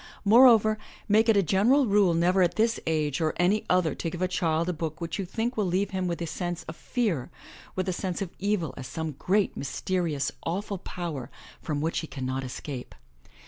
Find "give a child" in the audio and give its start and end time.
4.09-4.67